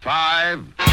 [0.00, 0.87] Five,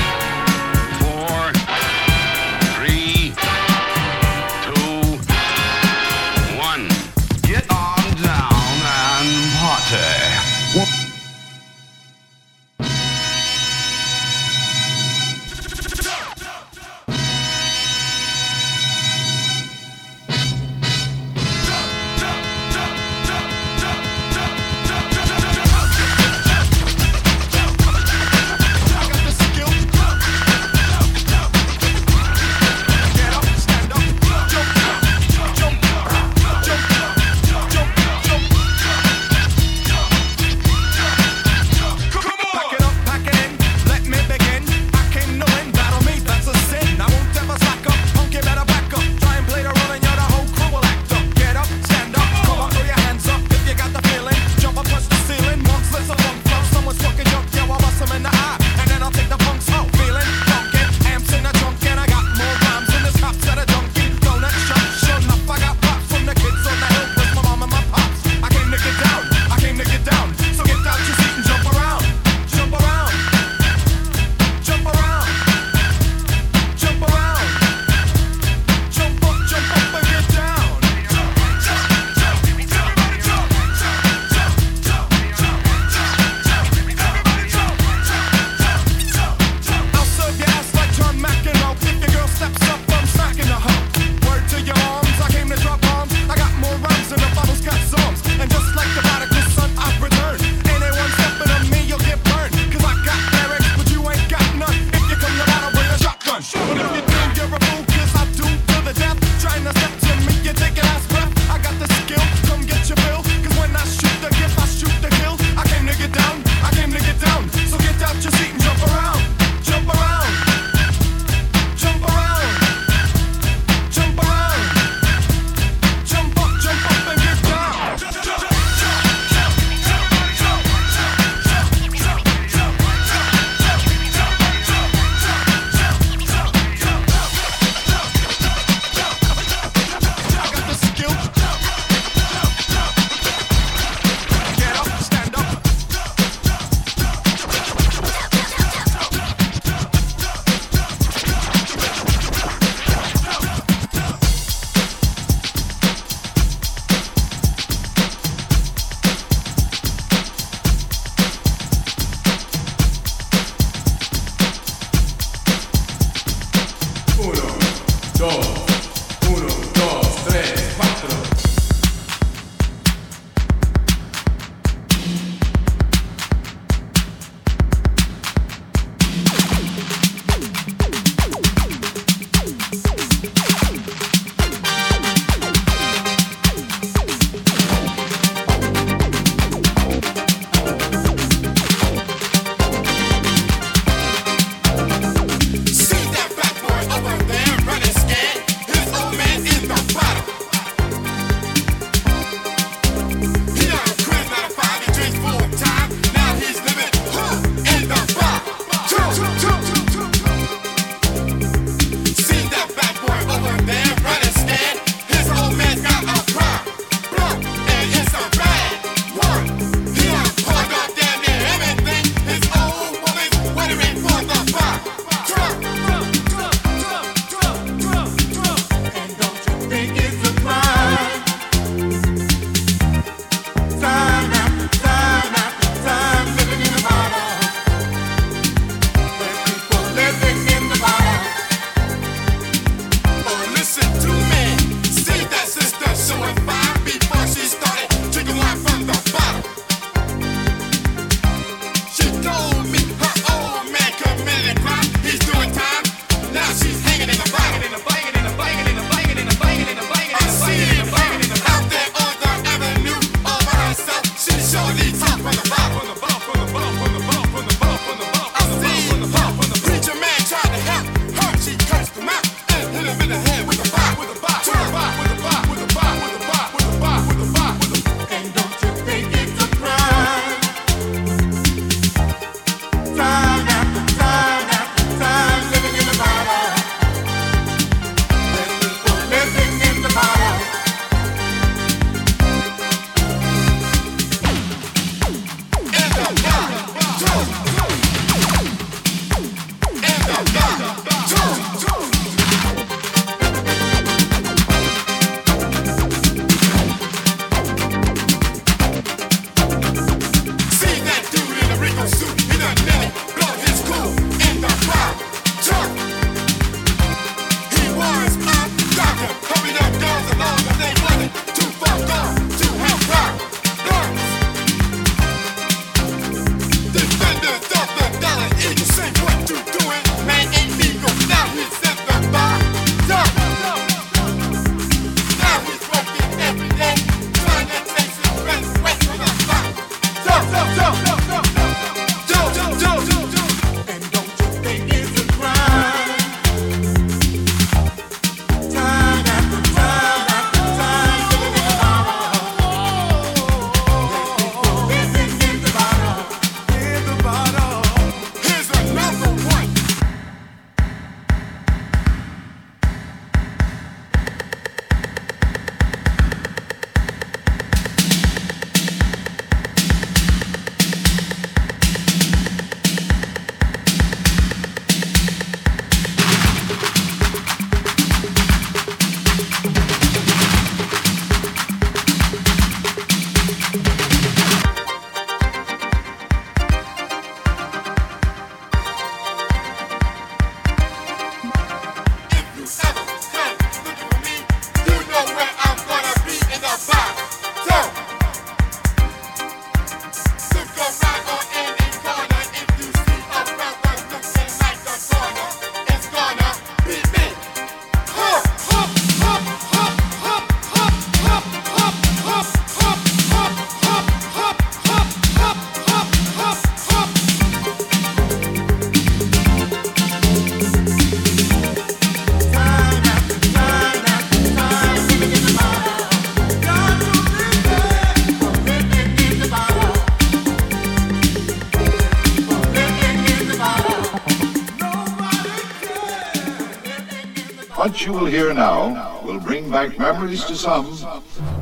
[438.05, 440.69] What you will now will bring back memories to some,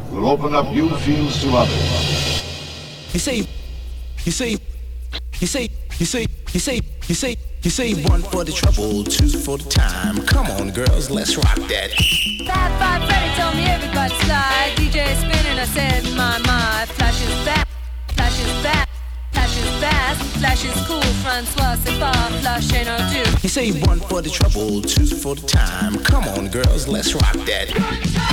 [0.09, 3.11] will open up new fields to others.
[3.11, 3.45] You say,
[4.23, 4.51] you say,
[5.41, 5.67] you say,
[5.99, 6.79] you say, you say,
[7.09, 10.25] you say, you say one for the trouble, two for the time.
[10.25, 11.91] Come on, girls, let's rock that.
[12.47, 14.71] Fab Five Freddy told me everybody slide.
[14.77, 16.85] DJ spinning, I said, my, my.
[16.95, 17.67] Flash is back,
[23.41, 25.97] You say one for the trouble, two for the time.
[26.03, 28.32] Come on, girls, let's rock that.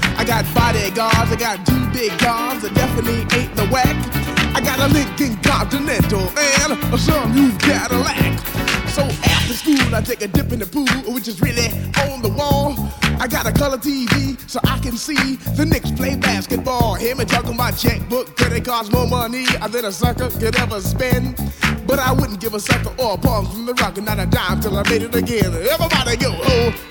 [0.21, 3.97] I got bodyguards, I got two big cars that definitely ain't the whack.
[4.55, 8.37] I got a Lincoln Continental and a sunroof Cadillac.
[8.89, 11.69] So after school, I take a dip in the pool, which is really
[12.05, 12.75] on the wall.
[13.19, 16.93] I got a color TV so I can see the Knicks play basketball.
[16.93, 20.81] Him and talking my checkbook, credit it cost more money than a sucker could ever
[20.81, 21.35] spend?
[21.87, 24.27] But I wouldn't give a sucker or a punk from the rock and not a
[24.27, 25.51] dime till I made it again.
[25.51, 26.90] Everybody go, what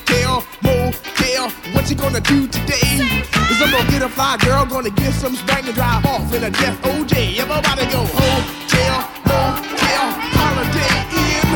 [1.90, 3.18] you gonna do today?
[3.50, 6.44] Is I'm gonna get a fly girl, gonna get some spank and drive off in
[6.44, 7.36] a death OJ.
[7.38, 10.06] Everybody go, hotel, motel,
[10.38, 11.50] holiday inn.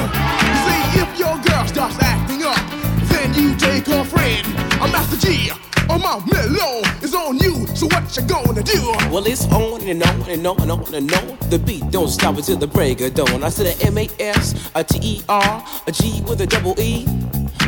[0.66, 2.58] See if your girl starts acting up,
[3.10, 4.44] then you take her friend.
[4.82, 5.52] I'm Master Gee.
[5.88, 8.80] Oh my mellow is on you, so what you gonna do?
[9.12, 11.38] Well, it's on and on and on and on and on.
[11.48, 13.44] The beat don't stop until the break of dawn.
[13.44, 16.74] I said a M A S, a T E R, a G with a double
[16.80, 17.06] E.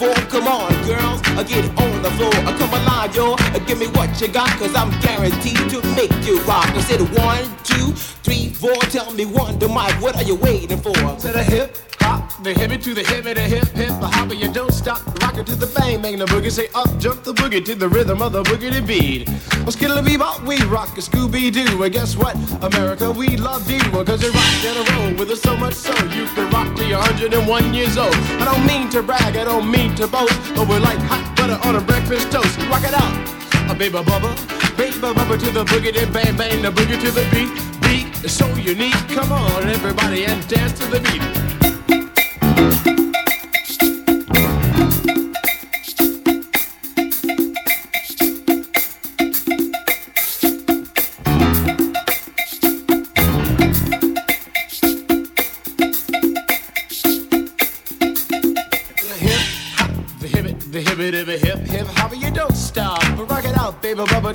[0.00, 2.32] Come on, girls, I get it on the floor.
[2.32, 3.34] I come alive, yo.
[3.34, 6.70] Uh, Give me what you got, cause I'm guaranteed to make you rock.
[6.70, 7.92] I said one, two,
[8.24, 8.74] three, four.
[8.88, 10.94] Tell me one, the mic, what are you waiting for?
[10.94, 14.52] To the hip hop, the hippie to the hip, the hip hip, the hopper, you
[14.52, 15.00] don't stop.
[15.22, 16.50] Rock it to the bang, bang the boogie.
[16.50, 19.28] Say up, jump the boogie to the rhythm of the boogity beat.
[19.60, 21.82] Well, skittle bebop, we rock a Scooby Doo.
[21.82, 22.34] And guess what?
[22.62, 23.80] America, we love you.
[24.04, 26.88] Cause you rock in a row with us so much so you can rock till
[26.88, 28.14] you're 101 years old.
[28.14, 31.58] I don't mean to brag, I don't mean to boast, but we're like hot butter
[31.68, 32.58] on a breakfast toast.
[32.68, 34.34] Rock it out, a baby bubba,
[34.76, 37.50] baby bubba to the boogity bang bang, the boogie to the beat.
[37.82, 38.94] Beat is so unique.
[39.08, 41.59] Come on, everybody, and dance to the beat.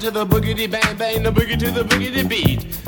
[0.05, 2.84] To the boogity bang bang, the boogie to the boogity beat.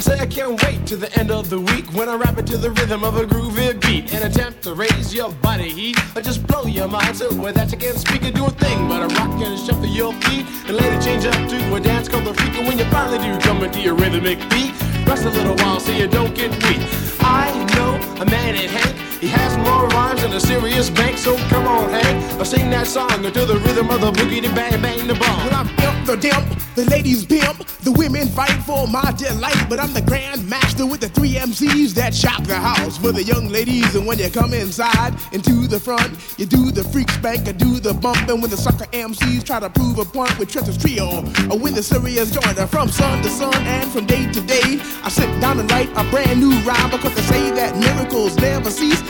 [0.00, 2.46] I say I can't wait to the end of the week when I rap it
[2.46, 6.22] to the rhythm of a groovy beat and attempt to raise your body heat or
[6.22, 7.18] just blow your mind.
[7.18, 9.84] So with that you can't speak or do a thing but a rock and shuffle
[9.84, 12.56] your feet and later change up to a dance called the freak.
[12.56, 14.72] And when you finally do come into your rhythmic beat,
[15.06, 16.80] rest a little while so you don't get weak.
[17.20, 19.09] I know a man in Hank.
[19.20, 22.40] He has more rhymes than a serious bank, so come on, Hank.
[22.40, 25.44] I sing that song to the rhythm of the boogie, the bang, bang, the bomb.
[25.44, 29.66] Well, I'm imp the dimp, the ladies pimp, the women fight for my delight.
[29.68, 33.22] But I'm the grand master with the three MCs that shock the house for the
[33.22, 33.94] young ladies.
[33.94, 37.78] And when you come inside into the front, you do the freak spank, I do
[37.78, 38.26] the bump.
[38.26, 41.74] And when the sucker MCs try to prove a point with Trent's trio, or when
[41.74, 45.60] the serious joiner from sun to sun and from day to day, I sit down
[45.60, 49.09] and write a brand new rhyme because they say that miracles never cease.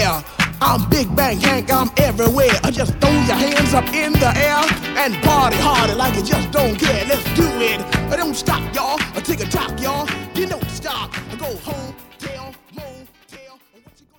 [0.03, 2.49] I'm Big Bank Hank, I'm everywhere.
[2.63, 4.57] I just throw your hands up in the air
[4.97, 7.05] and party harder like you just don't care.
[7.05, 7.79] Let's do it.
[8.09, 8.97] I don't stop, y'all.
[9.13, 10.09] I take a talk, y'all.
[10.33, 11.13] You don't stop.
[11.29, 13.59] I go home, tell, motel.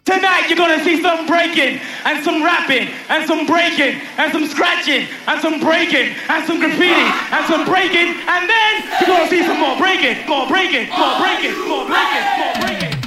[0.04, 5.08] Tonight you're gonna see some breaking and some rapping and some breaking and some scratching
[5.26, 9.58] and some breaking and some graffiti and some breaking and then you're gonna see some
[9.58, 12.92] more breaking, more breaking, more breaking, more breaking, more breaking.
[12.92, 13.01] the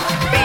[0.00, 0.39] steady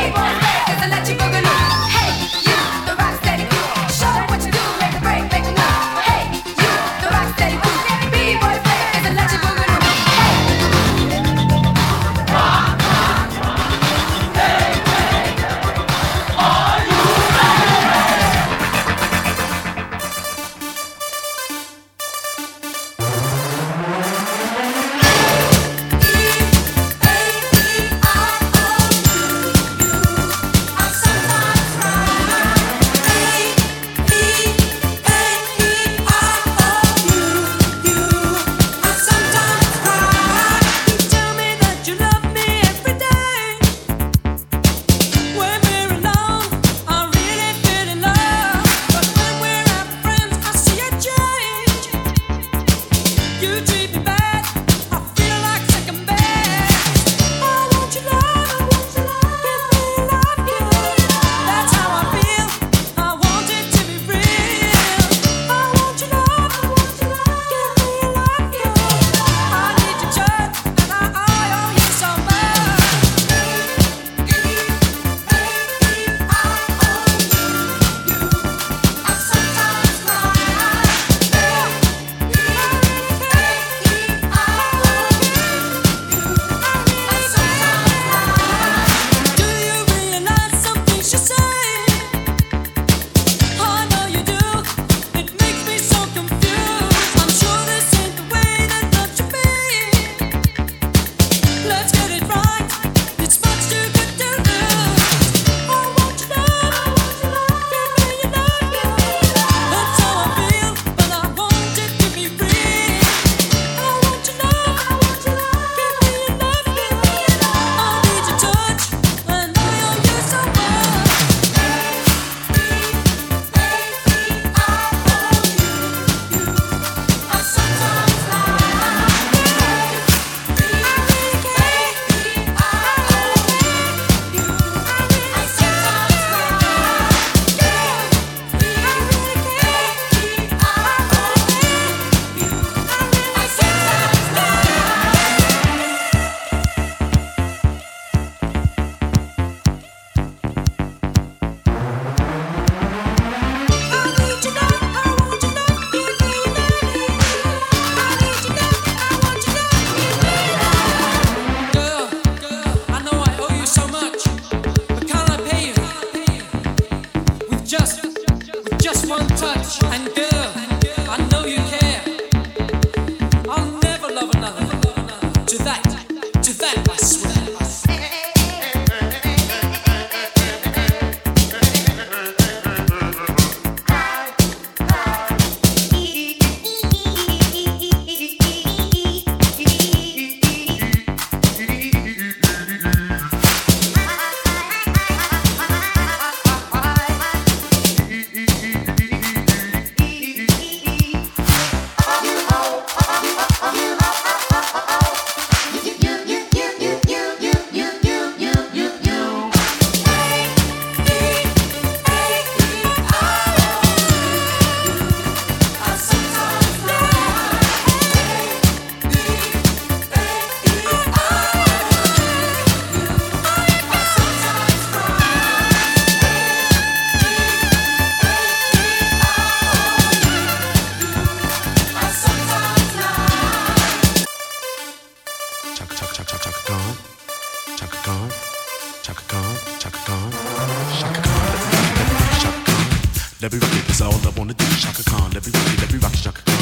[244.95, 246.55] Chaka Khan, let me rock it, let me rock it, Chaka Khan.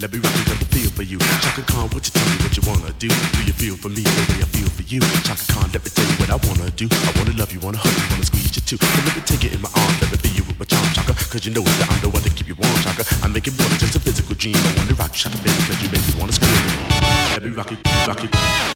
[0.00, 1.18] Let me rock it, let me feel for you.
[1.44, 3.08] Chaka Khan, what you tell me, what you wanna do?
[3.12, 5.04] Do you feel for me the way I feel for you?
[5.28, 6.88] Chaka Khan, let me tell you what I wanna do.
[6.88, 8.80] I wanna love you, wanna hug you, wanna squeeze you too.
[8.80, 10.88] And let me take it in my arms, let me be you with my charm,
[10.96, 11.12] Chaka.
[11.28, 13.04] Cause you know that I'm the one to keep you warm, Chaka.
[13.20, 14.56] I make it more than just a physical dream.
[14.56, 16.56] I wanna rock you, Chaka, baby, cause you make me wanna scream.
[17.36, 18.75] Let me rock it, rock it.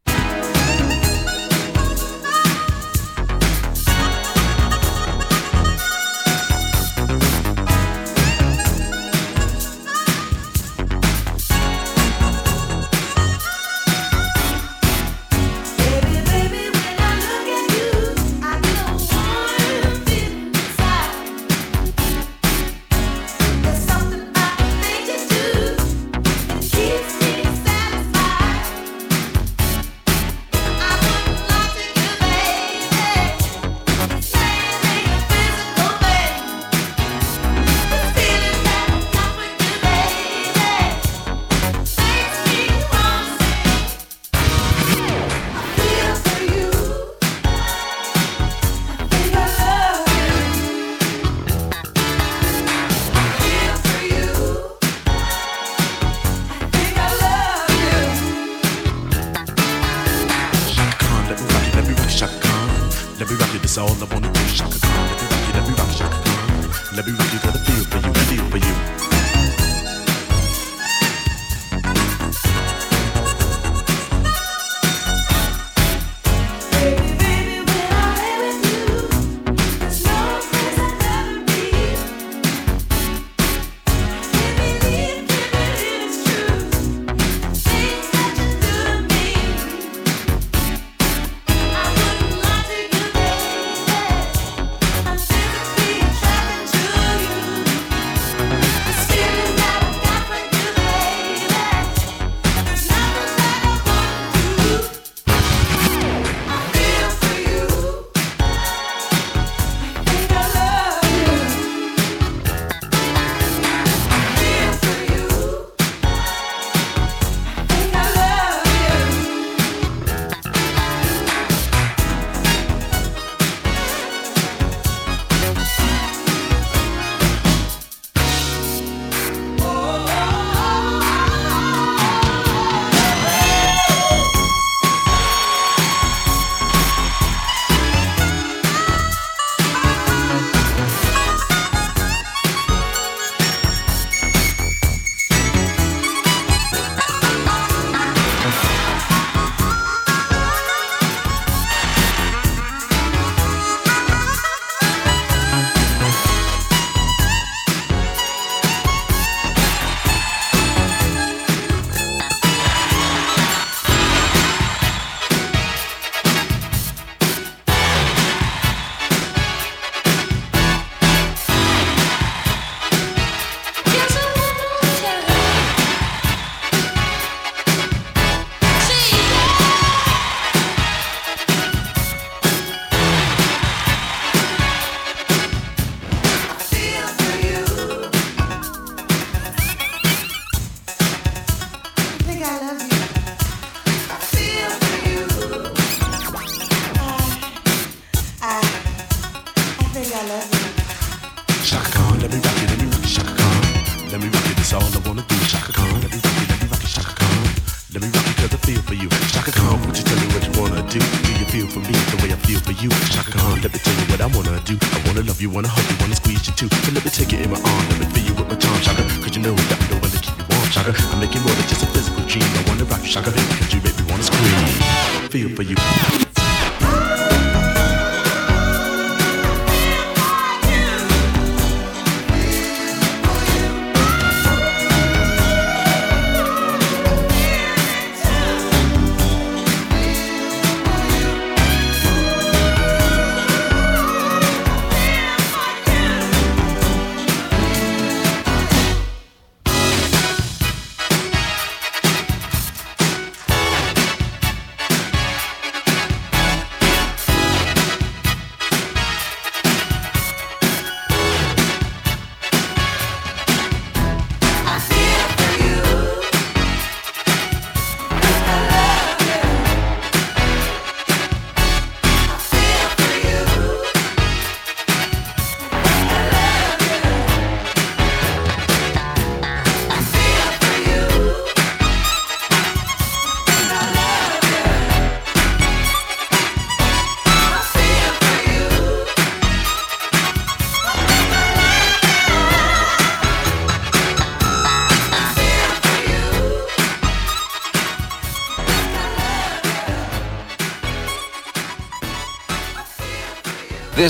[225.31, 226.30] Feel for you.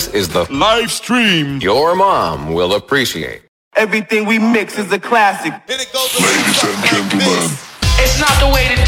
[0.01, 3.43] This is the live stream your mom will appreciate.
[3.77, 5.53] Everything we mix is a classic.
[5.69, 5.93] Ladies
[6.65, 7.51] and gentlemen,
[8.01, 8.80] it's not the way to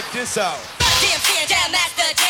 [0.00, 0.56] Check this out.
[0.56, 2.29] Fear, master,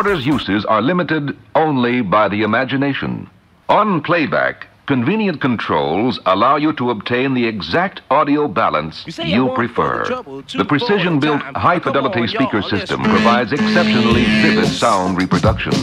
[0.00, 3.28] recorder's uses are limited only by the imagination.
[3.68, 10.04] On playback, convenient controls allow you to obtain the exact audio balance you the prefer.
[10.06, 15.74] trouble, The precision built high fidelity on, speaker system provides exceptionally vivid sound reproduction.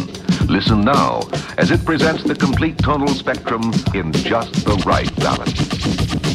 [0.47, 1.19] Listen now
[1.59, 6.26] as it presents the complete tonal spectrum in just the right balance.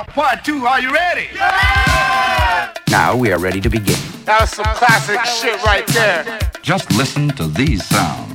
[0.00, 0.64] Now, part two.
[0.64, 1.26] Are you ready?
[2.88, 3.98] Now we are ready to begin.
[4.24, 6.38] That was some classic shit right there.
[6.62, 8.29] Just listen to these sounds.